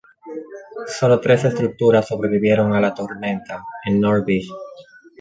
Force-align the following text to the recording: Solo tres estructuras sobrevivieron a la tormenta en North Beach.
Solo 0.87 1.21
tres 1.21 1.45
estructuras 1.45 2.07
sobrevivieron 2.07 2.73
a 2.73 2.81
la 2.81 2.91
tormenta 2.95 3.63
en 3.85 3.99
North 4.01 4.25
Beach. 4.25 4.49